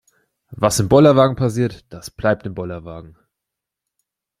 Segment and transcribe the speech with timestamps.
[0.49, 3.19] Was im Bollerwagen passiert, das bleibt im Bollerwagen.